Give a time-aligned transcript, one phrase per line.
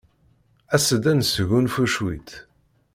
[0.75, 2.29] As-d ad nesgunfu cwiṭ.